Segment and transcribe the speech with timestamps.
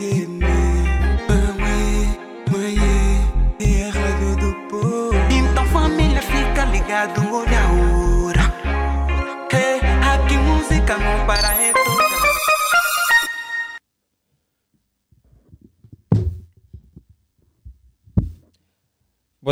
[0.00, 0.33] é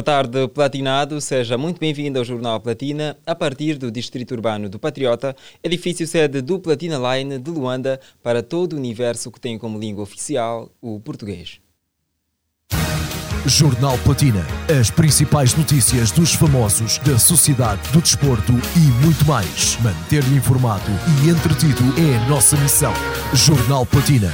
[0.03, 1.21] Boa tarde, Platinado.
[1.21, 6.43] Seja muito bem-vindo ao Jornal Platina, a partir do Distrito Urbano do Patriota, edifício sede
[6.43, 10.99] do Platina Line de Luanda, para todo o universo que tem como língua oficial o
[10.99, 11.61] português.
[13.47, 14.45] Jornal Platina.
[14.69, 19.79] As principais notícias dos famosos, da sociedade, do desporto e muito mais.
[19.83, 20.91] Manter-lhe informado
[21.23, 22.93] e entretido é a nossa missão.
[23.33, 24.33] Jornal Platina.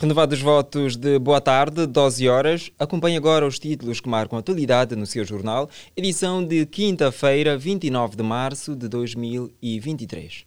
[0.00, 2.70] Renovados votos de boa tarde, 12 horas.
[2.78, 8.16] Acompanhe agora os títulos que marcam a atualidade no seu jornal, edição de quinta-feira, 29
[8.16, 10.46] de março de 2023.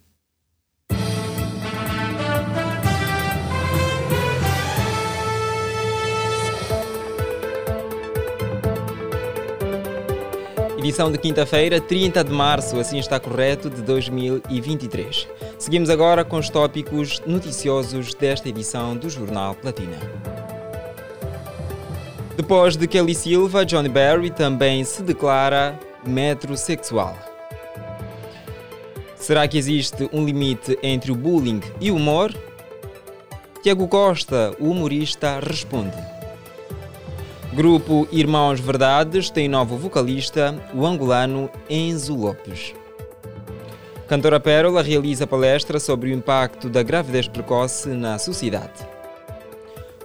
[10.84, 15.28] Edição de quinta-feira, 30 de março, assim está correto, de 2023.
[15.64, 19.96] Seguimos agora com os tópicos noticiosos desta edição do Jornal Platina.
[22.36, 27.16] Depois de Kelly Silva, Johnny Barry também se declara metrosexual.
[29.16, 32.30] Será que existe um limite entre o bullying e o humor?
[33.62, 35.96] Tiago Costa, o humorista, responde.
[37.54, 42.74] Grupo Irmãos Verdades tem novo vocalista, o angolano Enzo Lopes.
[44.08, 48.86] Cantora Pérola realiza palestra sobre o impacto da gravidez precoce na sociedade.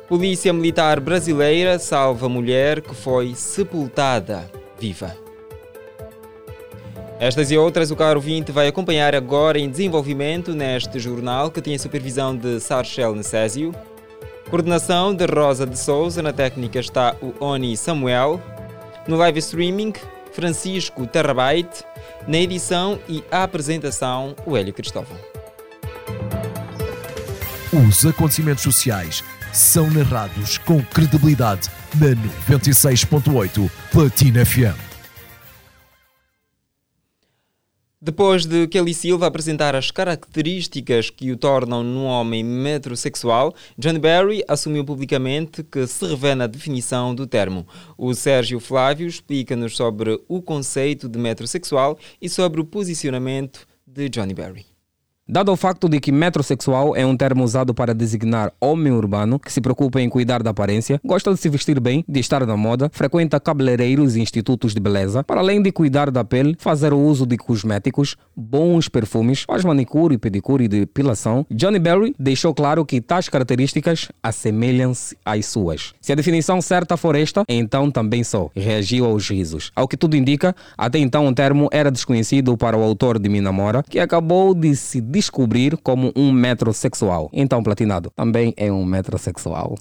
[0.08, 5.16] Polícia Militar Brasileira salva mulher que foi sepultada viva.
[7.20, 11.76] Estas e outras o caro ouvinte vai acompanhar agora em desenvolvimento neste jornal que tem
[11.76, 13.74] a supervisão de Sarchel Necésio,
[14.50, 18.42] Coordenação de Rosa de Souza, na técnica está o Oni Samuel.
[19.08, 19.94] No live streaming,
[20.40, 21.84] Francisco Terrabyte.
[22.26, 25.18] Na edição e apresentação, o Hélio Cristóvão.
[27.74, 32.16] Os acontecimentos sociais são narrados com credibilidade na
[32.56, 34.89] 96.8 Platina FM.
[38.02, 44.42] Depois de Kelly Silva apresentar as características que o tornam um homem metrosexual, John Barry
[44.48, 47.68] assumiu publicamente que se revê na definição do termo.
[47.98, 54.34] O Sérgio Flávio explica-nos sobre o conceito de metrosexual e sobre o posicionamento de Johnny
[54.34, 54.69] Barry.
[55.32, 59.54] Dado o facto de que metrosexual é um termo usado para designar homem urbano que
[59.54, 62.90] se preocupa em cuidar da aparência, gosta de se vestir bem, de estar na moda,
[62.92, 67.28] frequenta cabeleireiros e institutos de beleza, para além de cuidar da pele, fazer o uso
[67.28, 73.30] de cosméticos, bons perfumes, faz manicure, pedicure e depilação, Johnny Berry deixou claro que tais
[73.30, 75.94] características assemelham-se às suas.
[76.02, 79.72] Se a definição certa for esta, então também sou, reagiu aos risos.
[79.76, 83.84] Ao que tudo indica, até então o termo era desconhecido para o autor de Minamora,
[83.88, 87.30] que acabou de se descobrir como um metrosexual.
[87.34, 89.78] Então, Platinado, também é um metrosexual?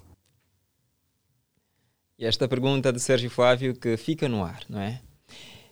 [2.17, 4.99] E esta pergunta de Sérgio Flávio que fica no ar, não é?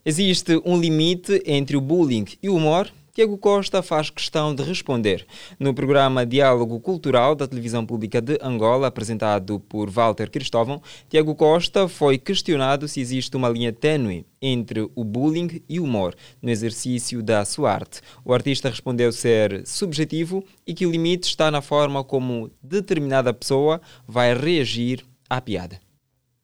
[0.05, 2.89] Existe um limite entre o bullying e o humor?
[3.17, 5.25] Tiago Costa faz questão de responder.
[5.59, 11.87] No programa Diálogo Cultural da Televisão Pública de Angola, apresentado por Walter Cristóvão, Tiago Costa
[11.87, 17.23] foi questionado se existe uma linha tênue entre o bullying e o humor no exercício
[17.23, 18.01] da sua arte.
[18.23, 23.81] O artista respondeu ser subjetivo e que o limite está na forma como determinada pessoa
[24.07, 25.79] vai reagir à piada.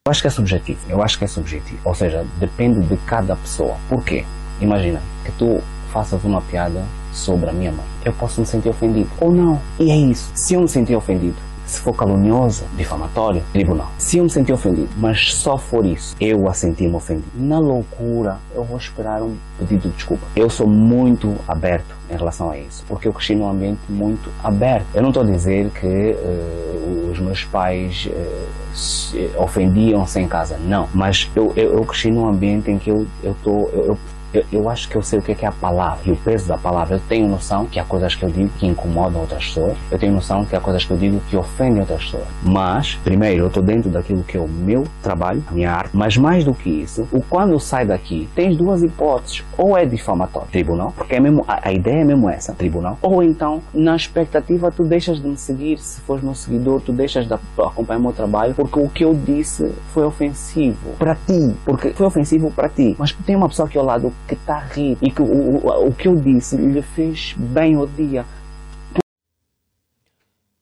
[0.08, 0.90] Eu acho que é subjetivo.
[0.90, 1.82] Eu acho que é subjetivo.
[1.86, 3.78] Ou seja, depende de cada pessoa.
[3.88, 4.26] Por quê?
[4.60, 5.62] Imagina que tu
[5.94, 7.86] faças uma piada sobre a minha mãe.
[8.04, 9.62] Eu posso me sentir ofendido ou não.
[9.80, 10.32] E é isso.
[10.34, 13.88] Se eu me sentir ofendido, se for calunioso, difamatório, digo não.
[13.98, 18.38] Se eu me sentir ofendido, mas só for isso, eu a sentir-me ofendido, na loucura,
[18.54, 20.26] eu vou esperar um pedido de desculpa.
[20.36, 24.88] Eu sou muito aberto em relação a isso, porque eu cresci num ambiente muito aberto.
[24.94, 30.58] Eu não estou a dizer que uh, os meus pais uh, se ofendiam-se em casa,
[30.58, 30.90] não.
[30.94, 34.00] Mas eu, eu, eu, cresci num ambiente em que eu, eu, tô, eu, eu
[34.34, 36.58] eu, eu, acho que eu sei o que é, a palavra e o peso da
[36.58, 36.96] palavra.
[36.96, 39.78] Eu tenho noção que há coisas que eu digo que incomodam outras pessoas.
[39.92, 42.26] Eu tenho noção que há coisas que eu digo que ofendem outras pessoas.
[42.42, 45.92] Mas, primeiro, eu estou dentro daquilo que é o meu trabalho, a minha arte.
[45.94, 49.44] Mas mais do que isso, o quando sai daqui, tens duas hipóteses.
[49.58, 52.98] Ou é difamatório, tribunal, porque é mesmo, a, a, ideia é mesmo essa, tribunal.
[53.02, 55.78] Ou então, na expectativa, tu deixas de me seguir.
[55.78, 59.14] Se fores meu seguidor, tu deixas de acompanhar o meu trabalho, porque o que eu
[59.14, 61.56] disse foi ofensivo para ti.
[61.66, 62.96] Porque foi ofensivo para ti.
[62.98, 65.88] Mas tem uma pessoa aqui ao lado que está a rir e que o, o,
[65.88, 68.26] o que eu disse lhe fez bem ao dia.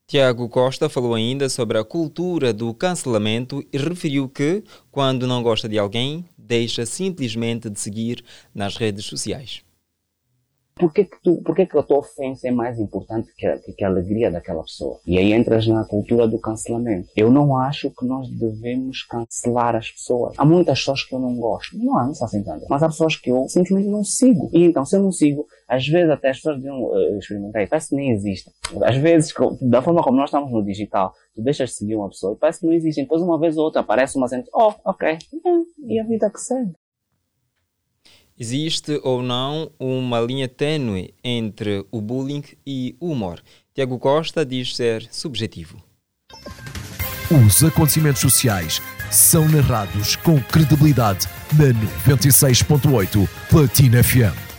[0.07, 4.61] Tiago Costa falou ainda sobre a cultura do cancelamento e referiu que,
[4.91, 8.21] quando não gosta de alguém, deixa simplesmente de seguir
[8.53, 9.63] nas redes sociais.
[10.81, 14.31] Por que, tu, que, a tua ofensa é mais importante que a, que a alegria
[14.31, 14.99] daquela pessoa?
[15.05, 17.07] E aí entras na cultura do cancelamento.
[17.15, 20.33] Eu não acho que nós devemos cancelar as pessoas.
[20.39, 21.77] Há muitas pessoas que eu não gosto.
[21.77, 22.65] Não há, não só assim tanto.
[22.67, 24.49] Mas há pessoas que eu simplesmente não sigo.
[24.51, 27.89] E então, se eu não sigo, às vezes até as pessoas dizem, uh, experimentei, parece
[27.89, 28.49] que nem existe.
[28.83, 29.31] Às vezes,
[29.61, 32.61] da forma como nós estamos no digital, tu deixas de seguir uma pessoa e parece
[32.61, 33.03] que não existe.
[33.03, 35.19] Depois, uma vez ou outra, aparece uma gente, oh, ok,
[35.85, 36.71] e a vida que segue.
[38.41, 43.39] Existe ou não uma linha tênue entre o bullying e o humor?
[43.71, 45.79] Tiago Costa diz ser subjetivo.
[47.29, 51.67] Os acontecimentos sociais são narrados com credibilidade na
[52.11, 54.50] 96.8 Platina FM.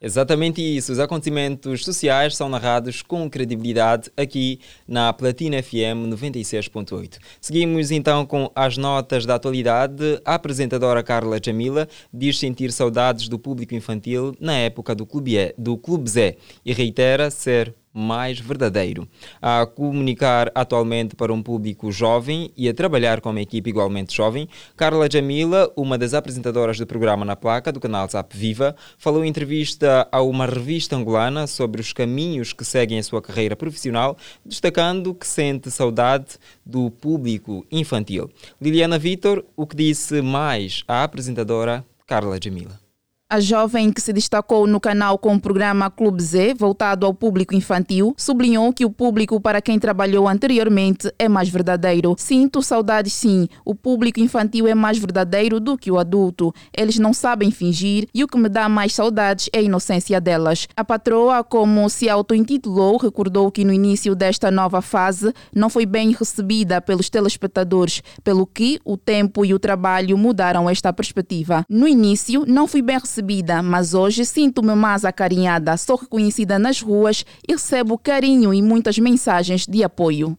[0.00, 0.92] Exatamente isso.
[0.92, 7.18] Os acontecimentos sociais são narrados com credibilidade aqui na Platina FM 96.8.
[7.40, 10.20] Seguimos então com as notas da atualidade.
[10.22, 15.78] A apresentadora Carla Jamila diz sentir saudades do público infantil na época do Clube, do
[15.78, 19.08] Clube Zé e reitera ser mais verdadeiro,
[19.40, 24.46] a comunicar atualmente para um público jovem e a trabalhar com uma equipe igualmente jovem.
[24.76, 29.28] Carla Jamila, uma das apresentadoras do programa Na Placa do canal Zap Viva, falou em
[29.28, 35.14] entrevista a uma revista angolana sobre os caminhos que seguem a sua carreira profissional, destacando
[35.14, 38.30] que sente saudade do público infantil.
[38.60, 42.85] Liliana Vitor, o que disse mais a apresentadora Carla Jamila.
[43.28, 47.56] A jovem que se destacou no canal com o programa Clube Z, voltado ao público
[47.56, 52.14] infantil, sublinhou que o público para quem trabalhou anteriormente é mais verdadeiro.
[52.16, 56.54] Sinto saudades sim, o público infantil é mais verdadeiro do que o adulto.
[56.72, 60.68] Eles não sabem fingir e o que me dá mais saudades é a inocência delas.
[60.76, 66.12] A patroa, como se auto-intitulou, recordou que no início desta nova fase não foi bem
[66.12, 71.64] recebida pelos telespectadores, pelo que o tempo e o trabalho mudaram esta perspectiva.
[71.68, 76.80] No início, não fui bem recebida recebida, mas hoje sinto-me mais acarinhada, sou reconhecida nas
[76.80, 80.36] ruas e recebo carinho e muitas mensagens de apoio.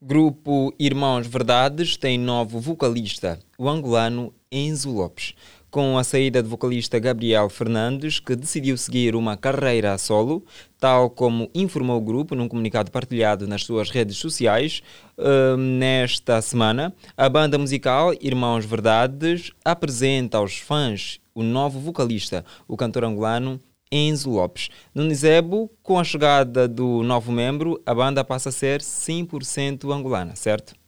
[0.00, 5.34] Grupo Irmãos Verdades tem novo vocalista, o angolano Enzo Lopes
[5.70, 10.44] com a saída do vocalista Gabriel Fernandes, que decidiu seguir uma carreira solo,
[10.78, 14.82] tal como informou o grupo num comunicado partilhado nas suas redes sociais.
[15.16, 22.76] Uh, nesta semana, a banda musical Irmãos Verdades apresenta aos fãs o novo vocalista, o
[22.76, 23.60] cantor angolano
[23.92, 24.68] Enzo Lopes.
[24.94, 30.36] No Nizebo, com a chegada do novo membro, a banda passa a ser 100% angolana,
[30.36, 30.79] certo?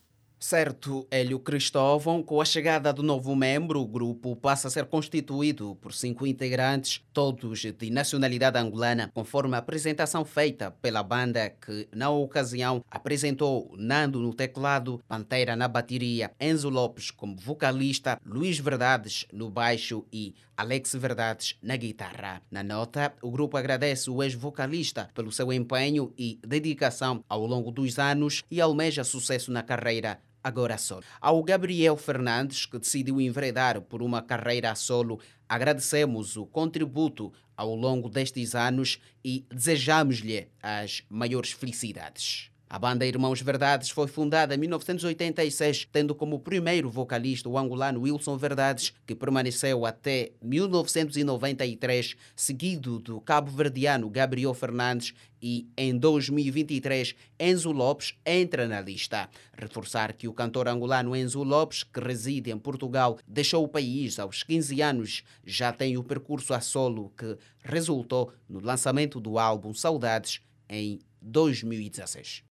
[0.43, 5.77] Certo, Hélio Cristóvão, com a chegada do novo membro, o grupo passa a ser constituído
[5.81, 12.11] por cinco integrantes, todos de nacionalidade angolana, conforme a apresentação feita pela banda que, na
[12.11, 19.49] ocasião, apresentou Nando no teclado, Pantera na bateria, Enzo Lopes como vocalista, Luiz Verdades no
[19.49, 22.43] baixo e Alex Verdades na guitarra.
[22.51, 27.97] Na nota, o grupo agradece o ex-vocalista pelo seu empenho e dedicação ao longo dos
[27.97, 31.05] anos e almeja sucesso na carreira agora solo.
[31.21, 37.75] Ao Gabriel Fernandes, que decidiu enveredar por uma carreira a solo, agradecemos o contributo ao
[37.75, 42.52] longo destes anos e desejamos-lhe as maiores felicidades.
[42.73, 48.39] A banda Irmãos Verdades foi fundada em 1986, tendo como primeiro vocalista o angolano Wilson
[48.39, 55.13] Verdades, que permaneceu até 1993, seguido do cabo-verdiano Gabriel Fernandes
[55.43, 59.29] e em 2023 Enzo Lopes entra na lista.
[59.53, 64.43] Reforçar que o cantor angolano Enzo Lopes, que reside em Portugal, deixou o país aos
[64.45, 70.41] 15 anos, já tem o percurso a solo que resultou no lançamento do álbum Saudades
[70.71, 72.51] em 2016.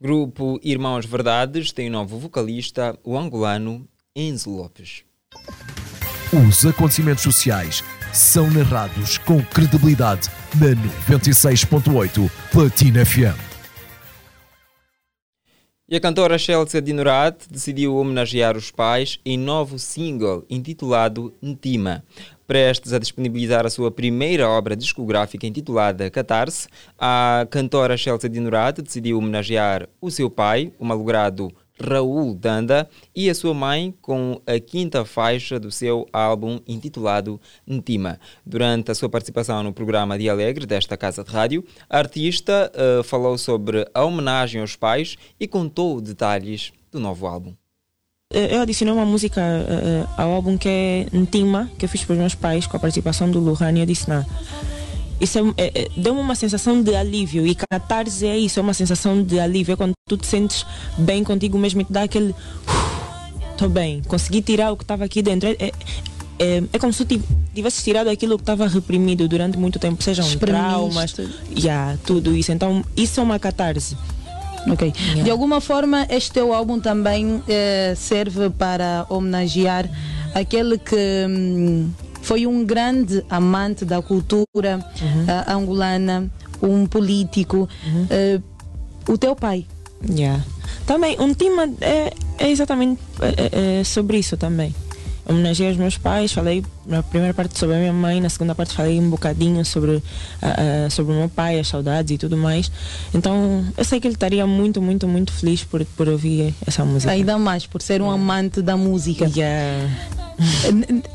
[0.00, 5.02] Grupo Irmãos Verdades tem um novo vocalista, o angolano Enzo Lopes.
[6.32, 10.68] Os acontecimentos sociais são narrados com credibilidade na
[11.16, 13.48] 96.8 Platina FM.
[15.88, 22.04] E a cantora Chelsea Dinorat decidiu homenagear os pais em novo single intitulado Ntima
[22.48, 26.66] prestes a disponibilizar a sua primeira obra discográfica intitulada Catarse,
[26.98, 33.34] a cantora Chelsea Dinorat decidiu homenagear o seu pai, o malogrado Raul Danda, e a
[33.34, 38.18] sua mãe com a quinta faixa do seu álbum intitulado Ntima.
[38.46, 43.04] Durante a sua participação no programa de Alegre desta casa de rádio, a artista uh,
[43.04, 47.54] falou sobre a homenagem aos pais e contou detalhes do novo álbum.
[48.30, 52.12] Eh, eu adicionei uma música uh, ao álbum que é Ntima, que eu fiz para
[52.12, 54.22] os meus pais, com a participação do Luhan e eu disse não.
[55.18, 57.46] isso é, é, deu-me uma sensação de alívio.
[57.46, 59.72] E catarse é isso, é uma sensação de alívio.
[59.72, 60.66] É quando tu te sentes
[60.98, 62.34] bem contigo mesmo e te dá aquele.
[63.52, 65.48] Estou bem, consegui tirar o que estava aqui dentro.
[65.48, 65.72] É, é,
[66.38, 67.20] é, é, como se tu
[67.54, 71.16] tivesses tirado aquilo que estava reprimido durante muito tempo, sejam traumas,
[71.56, 72.52] yeah, tudo isso.
[72.52, 73.96] Então, isso é uma catarse.
[74.66, 74.92] Ok.
[74.96, 75.22] Yeah.
[75.22, 79.88] De alguma forma, este teu álbum também eh, serve para homenagear
[80.34, 81.26] aquele que.
[81.28, 81.90] Hum,
[82.28, 85.24] foi um grande amante da cultura uhum.
[85.24, 88.02] uh, angolana, um político, uhum.
[88.04, 89.64] uh, o teu pai.
[90.06, 90.44] Yeah.
[90.86, 94.74] Também, um tema é, é exatamente é, é sobre isso também
[95.28, 98.74] homenageei os meus pais, falei na primeira parte sobre a minha mãe, na segunda parte
[98.74, 102.72] falei um bocadinho sobre, uh, sobre o meu pai, as saudades e tudo mais.
[103.14, 107.12] Então eu sei que ele estaria muito, muito, muito feliz por, por ouvir essa música.
[107.12, 109.30] Ainda mais, por ser um amante da música.
[109.36, 109.90] Yeah.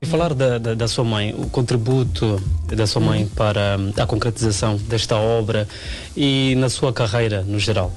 [0.01, 4.77] e falar da, da, da, sua mãe, o contributo da sua mãe para a concretização
[4.77, 5.67] desta obra
[6.15, 7.91] e na sua carreira no geral.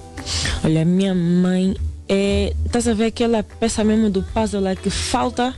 [0.64, 1.76] Olha, minha mãe
[2.08, 2.54] é.
[2.64, 5.54] Estás a ver aquela peça mesmo do puzzle lá que falta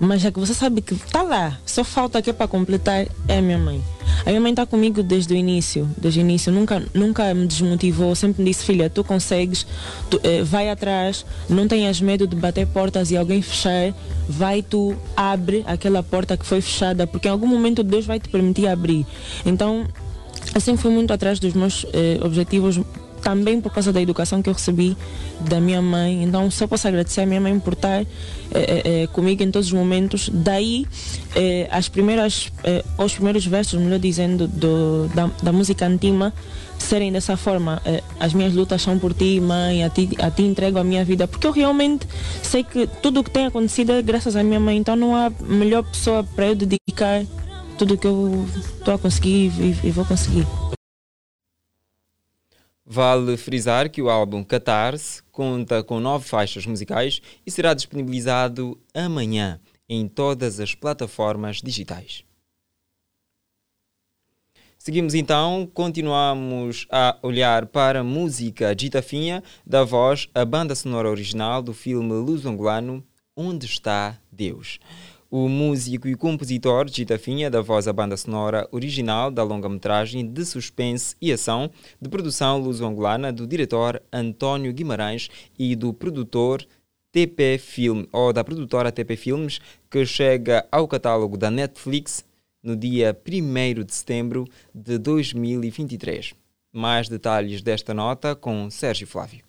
[0.00, 3.42] mas é que você sabe que está lá, só falta aqui para completar é a
[3.42, 3.82] minha mãe.
[4.24, 8.14] A minha mãe está comigo desde o início, desde o início, nunca, nunca me desmotivou,
[8.14, 9.66] sempre me disse, filha, tu consegues,
[10.10, 13.94] tu, eh, vai atrás, não tenhas medo de bater portas e alguém fechar,
[14.28, 18.28] vai tu, abre aquela porta que foi fechada, porque em algum momento Deus vai te
[18.28, 19.06] permitir abrir.
[19.44, 19.86] Então,
[20.54, 22.80] assim fui muito atrás dos meus eh, objetivos
[23.18, 24.96] também por causa da educação que eu recebi
[25.40, 26.22] da minha mãe.
[26.22, 28.04] Então só posso agradecer a minha mãe por estar
[28.52, 30.30] é, é, comigo em todos os momentos.
[30.32, 30.86] Daí
[31.34, 32.50] é, as primeiras,
[32.96, 36.32] os primeiros versos, melhor dizendo, do, da, da música antima
[36.78, 37.82] serem dessa forma.
[38.20, 41.26] as minhas lutas são por ti, mãe, a ti, a ti entrego a minha vida.
[41.26, 42.06] Porque eu realmente
[42.42, 44.76] sei que tudo o que tem acontecido é graças à minha mãe.
[44.76, 47.24] Então não há melhor pessoa para eu dedicar
[47.78, 50.46] tudo o que eu estou a conseguir e, e vou conseguir.
[52.90, 59.60] Vale frisar que o álbum Catarse conta com nove faixas musicais e será disponibilizado amanhã
[59.86, 62.24] em todas as plataformas digitais.
[64.78, 71.10] Seguimos então, continuamos a olhar para a música Dita Finha, da voz, a banda sonora
[71.10, 73.04] original do filme luso-angolano
[73.36, 74.80] Onde Está Deus.
[75.30, 80.42] O músico e compositor Gita Finha, da voz à banda sonora original da longa-metragem de
[80.42, 81.70] suspense e ação,
[82.00, 86.66] de produção luso-angolana do diretor António Guimarães e do produtor
[87.12, 92.24] TP Film, ou da produtora TP Filmes, que chega ao catálogo da Netflix
[92.62, 96.32] no dia 1 de setembro de 2023.
[96.72, 99.47] Mais detalhes desta nota com Sérgio Flávio.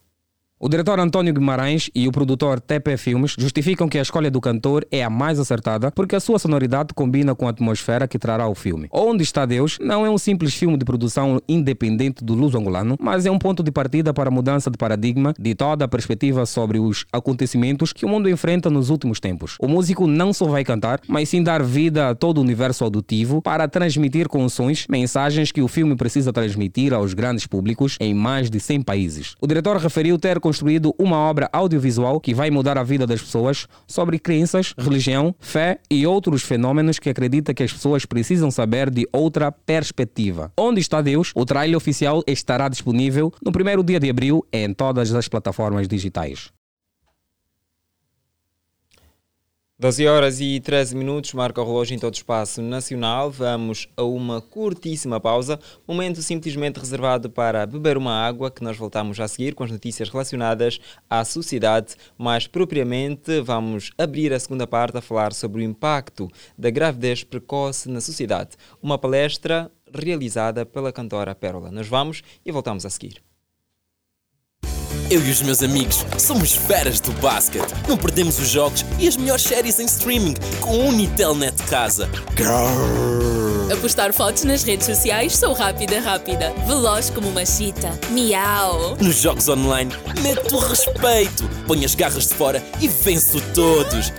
[0.62, 4.86] O diretor António Guimarães e o produtor TP Filmes justificam que a escolha do cantor
[4.92, 8.54] é a mais acertada porque a sua sonoridade combina com a atmosfera que trará o
[8.54, 8.90] filme.
[8.92, 13.26] Onde está Deus não é um simples filme de produção independente do luso angolano, mas
[13.26, 16.78] é um ponto de partida para a mudança de paradigma de toda a perspectiva sobre
[16.78, 19.56] os acontecimentos que o mundo enfrenta nos últimos tempos.
[19.62, 23.42] O músico não só vai cantar, mas sim dar vida a todo o universo auditivo
[23.42, 28.50] para transmitir com sons mensagens que o filme precisa transmitir aos grandes públicos em mais
[28.50, 29.36] de 100 países.
[29.40, 33.68] O diretor referiu ter construído uma obra audiovisual que vai mudar a vida das pessoas
[33.86, 39.08] sobre crenças, religião, fé e outros fenômenos que acredita que as pessoas precisam saber de
[39.14, 40.52] outra perspectiva.
[40.58, 41.32] Onde está Deus?
[41.36, 46.52] O trailer oficial estará disponível no primeiro dia de abril em todas as plataformas digitais.
[49.82, 53.32] 12 horas e 13 minutos, marca o relógio em todo o espaço nacional.
[53.32, 55.58] Vamos a uma curtíssima pausa,
[55.88, 60.10] momento simplesmente reservado para beber uma água, que nós voltamos a seguir com as notícias
[60.10, 61.96] relacionadas à sociedade.
[62.18, 67.88] Mais propriamente, vamos abrir a segunda parte a falar sobre o impacto da gravidez precoce
[67.88, 68.58] na sociedade.
[68.84, 71.72] Uma palestra realizada pela cantora Pérola.
[71.72, 73.29] Nós vamos e voltamos a seguir.
[75.10, 77.74] Eu e os meus amigos somos feras do basquete.
[77.88, 82.08] Não perdemos os jogos e as melhores séries em streaming com o Unitel Net Casa.
[82.36, 83.74] Grrr.
[83.74, 86.54] Apostar fotos nas redes sociais sou rápida, rápida.
[86.68, 87.92] Veloz como uma chita.
[88.12, 88.96] Miau.
[89.02, 91.50] Nos jogos online, mete o respeito.
[91.66, 94.14] Põe as garras de fora e venço todos.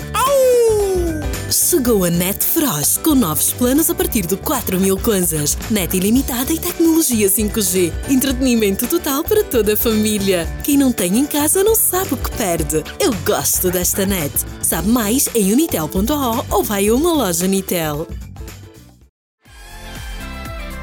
[1.50, 5.58] Chegou a Net Frost com novos planos a partir de 4 mil kwanzas.
[5.68, 7.92] Net ilimitada e tecnologia 5G.
[8.08, 10.46] Entretenimento total para toda a família.
[10.62, 12.84] Quem não tem em casa não sabe o que perde.
[13.00, 14.32] Eu gosto desta net.
[14.62, 18.06] Sabe mais em unitel.o ou vai a uma loja Unitel.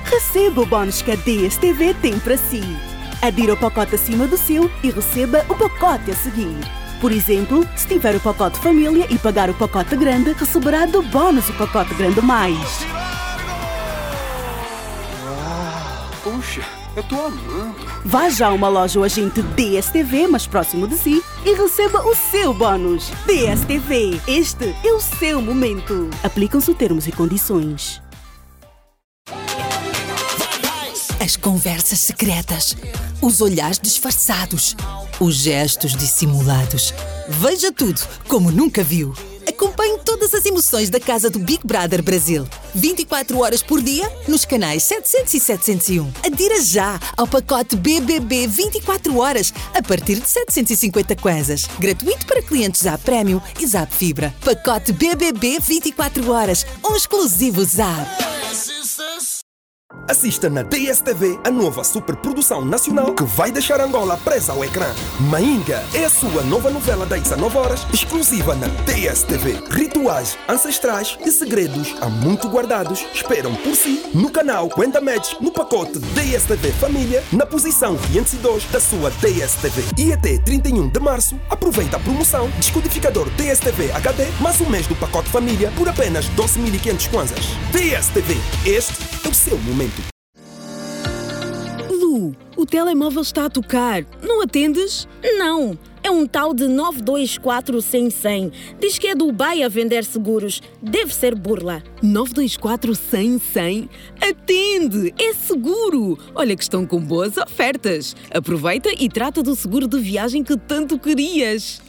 [0.04, 2.62] Receba o bónus que a DSTV tem para si.
[3.22, 6.87] Adira o pacote acima do seu e receba o pacote a seguir.
[7.00, 11.48] Por exemplo, se tiver o pacote família e pagar o pacote grande, receberá do bónus
[11.50, 12.58] o pacote grande mais.
[16.24, 16.62] Puxa,
[16.96, 17.76] eu tô amando.
[18.04, 22.16] Vá já a uma loja ou agente DSTV mais próximo de si e receba o
[22.16, 23.12] seu bônus.
[23.28, 26.10] DSTV, este é o seu momento.
[26.24, 28.02] Aplicam-se termos e condições.
[31.28, 32.74] As conversas secretas,
[33.22, 34.78] os olhares disfarçados,
[35.20, 36.94] os gestos dissimulados.
[37.28, 39.14] Veja tudo como nunca viu.
[39.46, 42.48] Acompanhe todas as emoções da casa do Big Brother Brasil.
[42.74, 46.14] 24 horas por dia nos canais 700 e 701.
[46.26, 51.68] Adira já ao pacote BBB 24 horas a partir de 750 kwanzas.
[51.78, 54.34] Gratuito para clientes Zap Premium e Zap Fibra.
[54.46, 58.37] Pacote BBB 24 horas, um exclusivo Zap.
[60.08, 64.88] Assista na DSTV a nova superprodução nacional que vai deixar Angola presa ao ecrã.
[65.20, 69.64] Mainga é a sua nova novela das 19 horas, exclusiva na DSTV.
[69.70, 75.52] Rituais ancestrais e segredos há muito guardados esperam por si no canal Quenta Match no
[75.52, 79.84] pacote DSTV Família, na posição 502 da sua DSTV.
[79.98, 84.96] E até 31 de março, aproveita a promoção Descodificador DSTV HD mais um mês do
[84.96, 87.46] pacote Família por apenas 12.500 kwanzas.
[87.74, 89.97] DSTV, este é o seu momento.
[92.56, 94.04] O telemóvel está a tocar.
[94.22, 95.08] Não atendes?
[95.38, 95.78] Não.
[96.04, 98.52] É um tal de 924 100 100.
[98.80, 100.62] Diz que é Dubai a vender seguros.
[100.82, 101.84] Deve ser burla.
[102.02, 103.90] 924 100 100?
[104.22, 105.14] Atende!
[105.20, 106.18] É seguro!
[106.34, 108.16] Olha que estão com boas ofertas.
[108.32, 111.82] Aproveita e trata do seguro de viagem que tanto querias.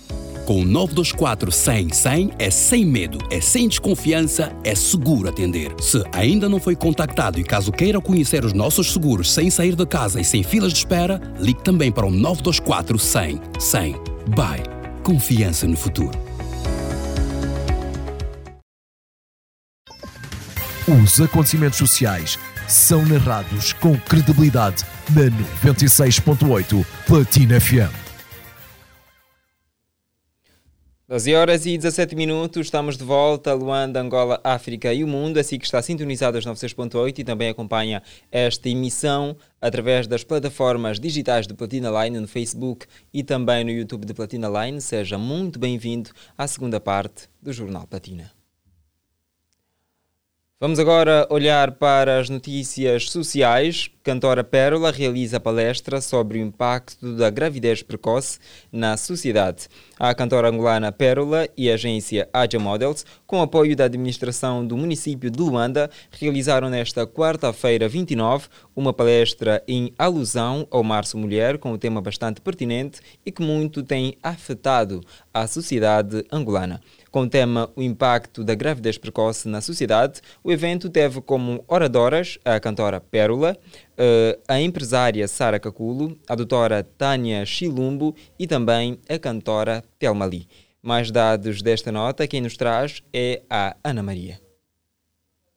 [0.49, 5.75] Com o 924 100 100 é sem medo, é sem desconfiança, é seguro atender.
[5.79, 9.85] Se ainda não foi contactado e caso queira conhecer os nossos seguros sem sair de
[9.85, 13.93] casa e sem filas de espera, ligue também para o 924 100 100.
[14.35, 14.63] Bye.
[15.03, 16.19] Confiança no futuro.
[21.05, 25.25] Os acontecimentos sociais são narrados com credibilidade na
[25.71, 28.08] 96.8 Platina FM.
[31.09, 33.55] 12 horas e 17 minutos, estamos de volta.
[33.55, 35.39] Luanda, Angola, África e o mundo.
[35.39, 41.47] Assim que está sintonizado às 96.8 e também acompanha esta emissão através das plataformas digitais
[41.47, 44.83] de Platina Line no Facebook e também no YouTube de Platina Line.
[44.83, 48.38] Seja muito bem-vindo à segunda parte do Jornal Platina.
[50.61, 53.89] Vamos agora olhar para as notícias sociais.
[54.03, 58.41] Cantora Pérola realiza palestra sobre o impacto da gravidez precoce
[58.73, 59.69] na sociedade.
[59.97, 65.31] A cantora angolana Pérola e a agência Aja Models, com apoio da administração do município
[65.31, 71.79] de Luanda, realizaram nesta quarta-feira 29 uma palestra em alusão ao Março Mulher, com um
[71.79, 76.81] tema bastante pertinente e que muito tem afetado a sociedade angolana.
[77.19, 82.39] Com o tema O impacto da gravidez precoce na sociedade, o evento teve como oradoras
[82.45, 83.57] a cantora Pérola,
[83.97, 90.47] eh, a empresária Sara Caculo, a doutora Tânia Chilumbo e também a cantora Telma Lee.
[90.81, 94.48] Mais dados desta nota, quem nos traz é a Ana Maria.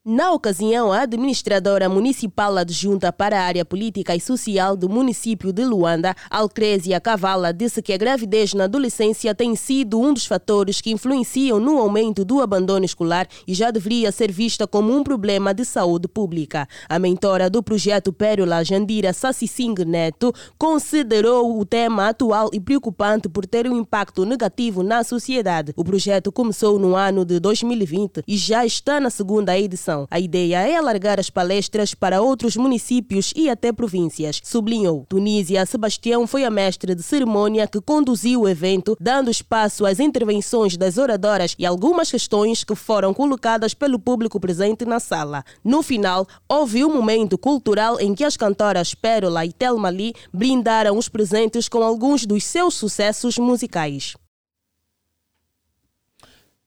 [0.03, 5.63] Na ocasião, a administradora municipal adjunta para a área política e social do município de
[5.63, 10.89] Luanda, Alcrésia Cavala, disse que a gravidez na adolescência tem sido um dos fatores que
[10.89, 15.63] influenciam no aumento do abandono escolar e já deveria ser vista como um problema de
[15.63, 16.67] saúde pública.
[16.89, 23.29] A mentora do projeto Pérola, Jandira Sassi Singh Neto, considerou o tema atual e preocupante
[23.29, 25.73] por ter um impacto negativo na sociedade.
[25.75, 29.90] O projeto começou no ano de 2020 e já está na segunda edição.
[30.09, 35.05] A ideia é alargar as palestras para outros municípios e até províncias, sublinhou.
[35.09, 40.77] Tunísia Sebastião foi a mestre de cerimônia que conduziu o evento, dando espaço às intervenções
[40.77, 45.43] das oradoras e algumas questões que foram colocadas pelo público presente na sala.
[45.63, 50.97] No final, houve um momento cultural em que as cantoras Pérola e Telma Lee brindaram
[50.97, 54.15] os presentes com alguns dos seus sucessos musicais.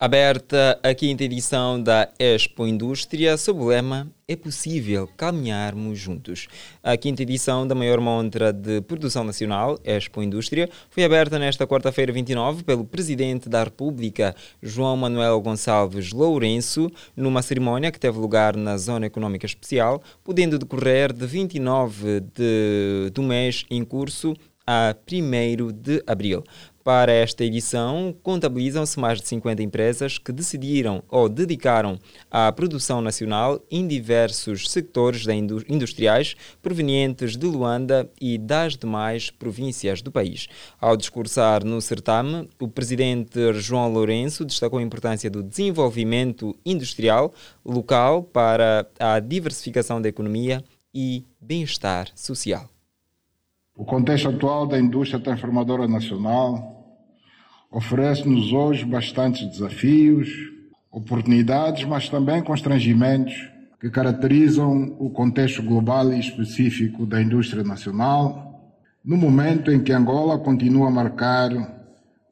[0.05, 6.47] Aberta a quinta edição da Expo Indústria, sob o lema É possível caminharmos juntos.
[6.83, 12.13] A quinta edição da maior montra de produção nacional, Expo Indústria, foi aberta nesta quarta-feira
[12.13, 18.77] 29 pelo Presidente da República, João Manuel Gonçalves Lourenço, numa cerimónia que teve lugar na
[18.77, 24.37] Zona Econômica Especial, podendo decorrer de 29 de, do mês em curso
[24.67, 26.43] a 1 de abril.
[26.85, 31.99] Para esta edição, contabilizam-se mais de 50 empresas que decidiram ou dedicaram
[32.31, 35.25] à produção nacional em diversos sectores
[35.67, 40.47] industriais provenientes de Luanda e das demais províncias do país.
[40.79, 47.33] Ao discursar no certame, o presidente João Lourenço destacou a importância do desenvolvimento industrial
[47.65, 50.63] local para a diversificação da economia
[50.95, 52.69] e bem-estar social.
[53.75, 56.74] O contexto atual da indústria transformadora nacional
[57.75, 60.29] oferece-nos hoje bastantes desafios,
[60.93, 63.35] oportunidades, mas também constrangimentos
[63.81, 68.73] que caracterizam o contexto global e específico da indústria nacional,
[69.05, 71.51] no momento em que Angola continua a marcar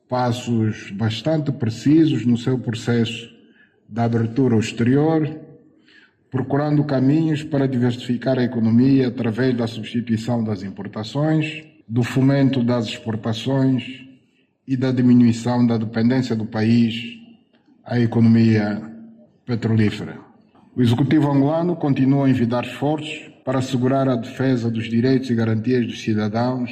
[0.09, 3.29] passos bastante precisos no seu processo
[3.89, 5.29] de abertura ao exterior,
[6.31, 14.12] procurando caminhos para diversificar a economia através da substituição das importações, do fomento das exportações
[14.67, 16.95] e da diminuição da dependência do país
[17.85, 18.81] à economia
[19.45, 20.19] petrolífera.
[20.75, 25.87] O Executivo angolano continua a envidar esforços para assegurar a defesa dos direitos e garantias
[25.87, 26.71] dos cidadãos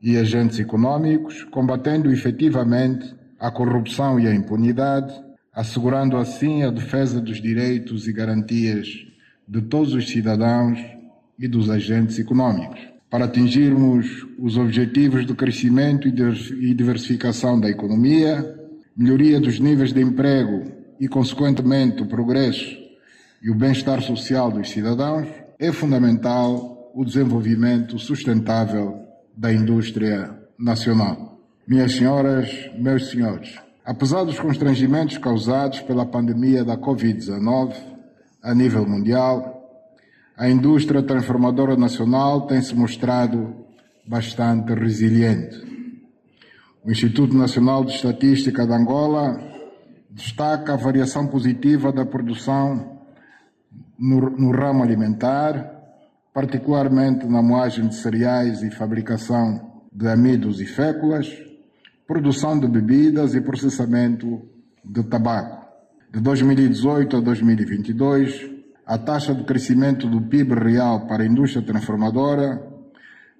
[0.00, 5.12] e agentes econômicos, combatendo efetivamente a corrupção e a impunidade,
[5.52, 8.88] assegurando assim a defesa dos direitos e garantias
[9.46, 10.78] de todos os cidadãos
[11.38, 12.91] e dos agentes econômicos.
[13.12, 18.58] Para atingirmos os objetivos de crescimento e diversificação da economia,
[18.96, 22.74] melhoria dos níveis de emprego e, consequentemente, o progresso
[23.42, 29.02] e o bem-estar social dos cidadãos, é fundamental o desenvolvimento sustentável
[29.36, 31.38] da indústria nacional.
[31.68, 32.48] Minhas senhoras,
[32.78, 37.74] meus senhores, apesar dos constrangimentos causados pela pandemia da Covid-19
[38.42, 39.61] a nível mundial,
[40.42, 43.54] a indústria transformadora nacional tem se mostrado
[44.04, 45.56] bastante resiliente.
[46.84, 49.40] O Instituto Nacional de Estatística de Angola
[50.10, 52.98] destaca a variação positiva da produção
[53.96, 55.80] no, no ramo alimentar,
[56.34, 61.32] particularmente na moagem de cereais e fabricação de amidos e féculas,
[62.04, 64.42] produção de bebidas e processamento
[64.84, 65.68] de tabaco.
[66.12, 68.51] De 2018 a 2022,
[68.86, 72.72] a taxa de crescimento do PIB real para a indústria transformadora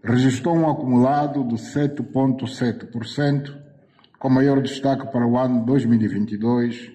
[0.02, 3.55] registrou um acumulado de 7,7%,
[4.18, 6.90] com maior destaque para o ano 2022,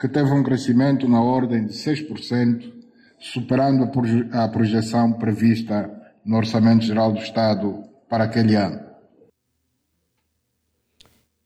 [0.00, 2.72] que teve um crescimento na ordem de 6%,
[3.18, 3.90] superando
[4.32, 5.90] a projeção prevista
[6.24, 8.85] no Orçamento Geral do Estado para aquele ano.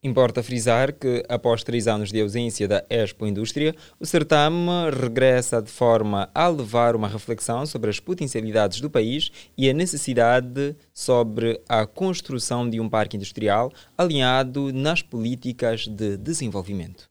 [0.02, 5.70] Importa frisar que, após três anos de ausência da Expo Indústria, o certame regressa de
[5.70, 11.84] forma a levar uma reflexão sobre as potencialidades do país e a necessidade sobre a
[11.84, 17.06] construção de um parque industrial alinhado nas políticas de desenvolvimento.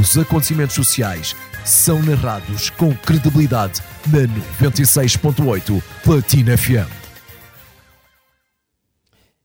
[0.00, 4.26] Os acontecimentos sociais são narrados com credibilidade na
[4.70, 6.97] 96.8 Platina FM.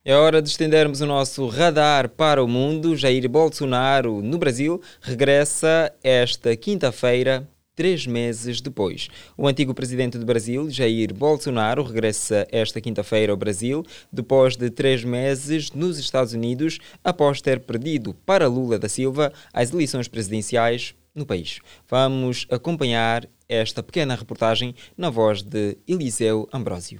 [0.05, 2.93] É hora de estendermos o nosso radar para o mundo.
[2.93, 9.07] Jair Bolsonaro, no Brasil, regressa esta quinta-feira, três meses depois.
[9.37, 15.05] O antigo presidente do Brasil, Jair Bolsonaro, regressa esta quinta-feira ao Brasil, depois de três
[15.05, 21.25] meses nos Estados Unidos, após ter perdido para Lula da Silva as eleições presidenciais no
[21.25, 21.59] país.
[21.87, 26.99] Vamos acompanhar esta pequena reportagem na voz de Eliseu Ambrósio.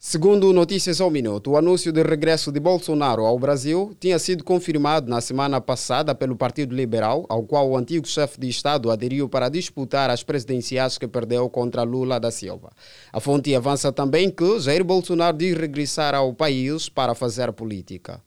[0.00, 5.10] Segundo Notícias ao Minuto, o anúncio de regresso de Bolsonaro ao Brasil tinha sido confirmado
[5.10, 9.48] na semana passada pelo Partido Liberal, ao qual o antigo chefe de Estado aderiu para
[9.48, 12.70] disputar as presidenciais que perdeu contra Lula da Silva.
[13.12, 18.22] A fonte avança também que Jair Bolsonaro diz regressar ao país para fazer política.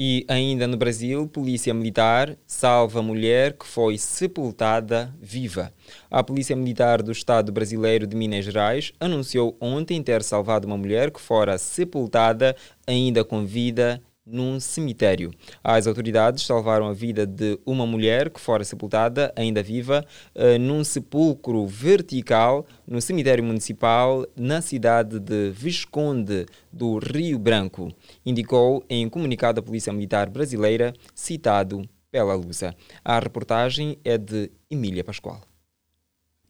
[0.00, 5.72] E ainda no Brasil, polícia militar salva mulher que foi sepultada viva.
[6.08, 11.10] A Polícia Militar do Estado brasileiro de Minas Gerais anunciou ontem ter salvado uma mulher
[11.10, 12.54] que fora sepultada
[12.86, 15.32] ainda com vida num cemitério.
[15.62, 20.84] As autoridades salvaram a vida de uma mulher que fora sepultada, ainda viva, uh, num
[20.84, 27.90] sepulcro vertical no cemitério municipal na cidade de Visconde do Rio Branco,
[28.24, 32.74] indicou em comunicado a Polícia Militar Brasileira, citado pela Lusa.
[33.04, 35.47] A reportagem é de Emília Pascoal.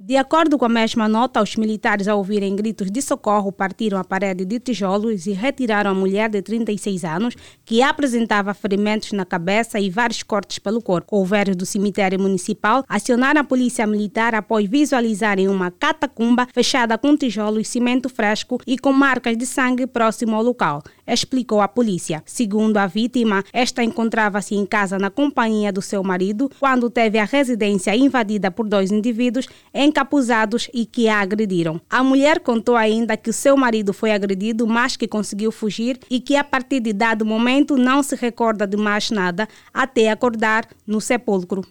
[0.01, 4.05] De acordo com a mesma nota, os militares, ao ouvirem gritos de socorro, partiram a
[4.05, 7.35] parede de tijolos e retiraram a mulher de 36 anos,
[7.65, 11.09] que apresentava ferimentos na cabeça e vários cortes pelo corpo.
[11.09, 17.67] Couveiros do cemitério municipal acionaram a polícia militar após visualizarem uma catacumba fechada com tijolos,
[17.67, 22.23] cimento fresco e com marcas de sangue próximo ao local, explicou a polícia.
[22.25, 27.25] Segundo a vítima, esta encontrava-se em casa na companhia do seu marido quando teve a
[27.25, 31.81] residência invadida por dois indivíduos em encapuzados e que a agrediram.
[31.90, 36.20] A mulher contou ainda que o seu marido foi agredido, mas que conseguiu fugir e
[36.20, 41.01] que a partir de dado momento não se recorda de mais nada até acordar no
[41.01, 41.66] sepulcro.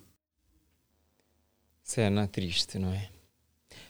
[1.84, 3.17] Cena triste, não é?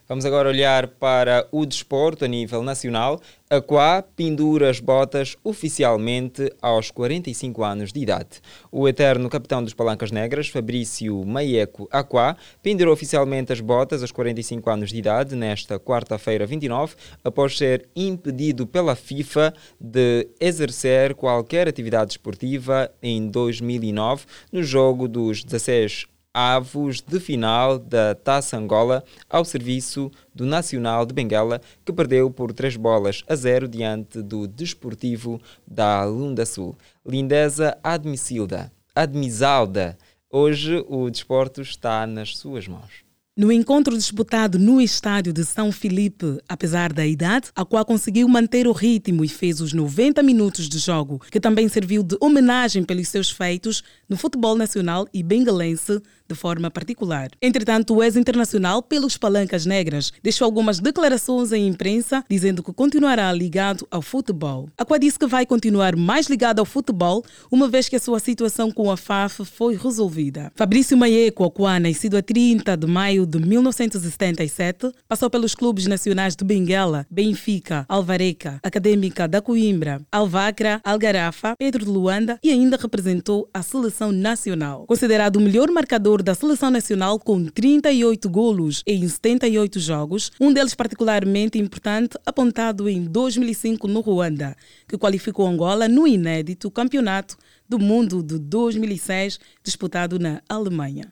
[0.10, 3.20] Vamos agora olhar para o desporto a nível nacional.
[3.50, 8.40] A Quá pendura as botas oficialmente aos 45 anos de idade.
[8.72, 14.70] O eterno capitão dos Palancas Negras, Fabrício Maieco Aquá, pendurou oficialmente as botas aos 45
[14.70, 22.12] anos de idade nesta quarta-feira 29, após ser impedido pela FIFA de exercer qualquer atividade
[22.12, 30.12] esportiva em 2009 no jogo dos 16 avos de final da Taça Angola ao serviço
[30.36, 36.04] do Nacional de Benguela, que perdeu por 3 bolas a 0 diante do Desportivo da
[36.06, 36.78] Lunda Sul.
[37.04, 39.98] Lindeza Admicilda, Admisalda.
[40.30, 43.08] Hoje o desporto está nas suas mãos.
[43.38, 48.68] No encontro disputado no estádio de São Filipe, apesar da idade, a qual conseguiu manter
[48.68, 53.10] o ritmo e fez os 90 minutos de jogo, que também serviu de homenagem pelos
[53.10, 57.30] seus feitos no futebol nacional e bengalense de forma particular.
[57.42, 63.88] Entretanto, o ex-internacional pelos Palancas Negras deixou algumas declarações à imprensa dizendo que continuará ligado
[63.90, 64.70] ao futebol.
[64.78, 68.72] Aqua disse que vai continuar mais ligado ao futebol, uma vez que a sua situação
[68.72, 70.52] com a FAF foi resolvida.
[70.56, 76.44] Fabrício Maieco Aqua, nascido a 30 de maio de 1977, passou pelos clubes nacionais de
[76.44, 83.62] Benguela, Benfica, Alvareca, Acadêmica da Coimbra, Alvacra, Algarafa, Pedro de Luanda e ainda representou a
[83.62, 84.86] seleção nacional.
[84.88, 90.76] Considerado o melhor marcador da seleção nacional com 38 golos em 78 jogos, um deles
[90.76, 94.56] particularmente importante apontado em 2005 no Ruanda,
[94.88, 101.12] que qualificou Angola no inédito Campeonato do Mundo de 2006 disputado na Alemanha.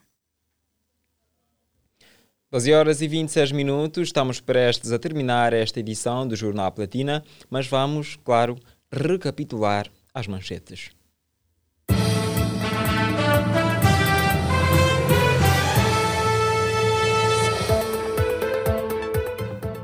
[2.50, 7.66] 12 horas e 26 minutos, estamos prestes a terminar esta edição do Jornal Platina, mas
[7.66, 8.56] vamos, claro,
[8.90, 10.90] recapitular as manchetes.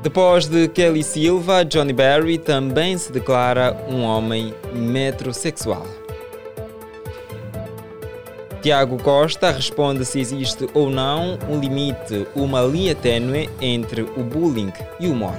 [0.03, 5.87] Depois de Kelly Silva, Johnny Berry também se declara um homem metrosexual.
[8.61, 14.73] Tiago Costa responde se existe ou não um limite, uma linha tênue entre o bullying
[14.99, 15.37] e o humor.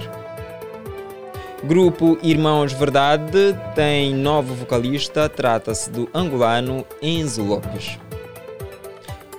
[1.65, 7.99] Grupo Irmãos Verdade tem novo vocalista, trata-se do angolano Enzo Lopes.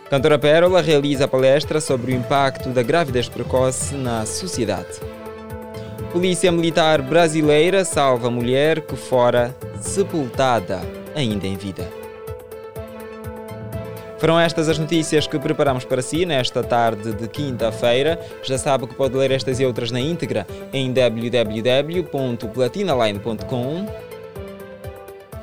[0.07, 5.14] Cantora Pérola realiza palestra sobre o impacto da gravidez precoce na sociedade.
[6.15, 10.79] Polícia Militar Brasileira salva mulher que fora sepultada
[11.13, 11.85] ainda em vida.
[14.17, 18.17] Foram estas as notícias que preparamos para si nesta tarde de quinta-feira.
[18.43, 23.85] Já sabe que pode ler estas e outras na íntegra em www.platinaline.com.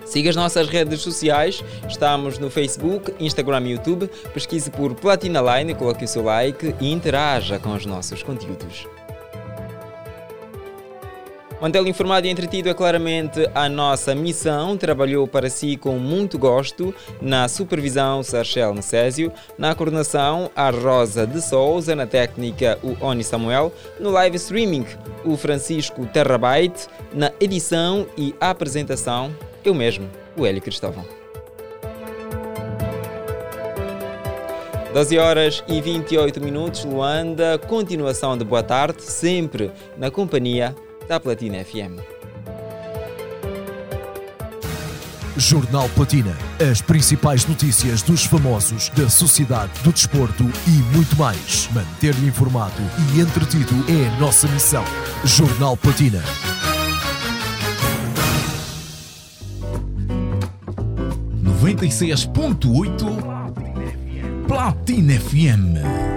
[0.07, 4.09] Siga as nossas redes sociais, estamos no Facebook, Instagram e YouTube.
[4.33, 8.87] Pesquise por Platina Line, coloque o seu like e interaja com os nossos conteúdos.
[11.63, 14.77] Mantê-lo informado e entretido é claramente a nossa missão.
[14.77, 21.41] Trabalhou para si com muito gosto na supervisão Sarchel Necésio, na coordenação a Rosa de
[21.41, 24.85] Souza, na técnica o Oni Samuel, no live streaming
[25.25, 29.33] o Francisco Terrabyte, na edição e apresentação
[29.65, 31.05] eu mesmo, o Hélio Cristóvão.
[34.93, 37.57] 12 horas e 28 minutos, Luanda.
[37.57, 40.75] Continuação de boa tarde, sempre na companhia
[41.09, 42.01] da Platina FM.
[45.37, 46.37] Jornal Platina.
[46.71, 51.69] As principais notícias dos famosos, da sociedade, do desporto e muito mais.
[51.73, 52.83] Manter-lhe informado
[53.15, 54.85] e entretido é a nossa missão.
[55.25, 56.23] Jornal Platina.
[61.43, 63.07] Noventa e seis ponto oito
[64.47, 66.12] Platina FM.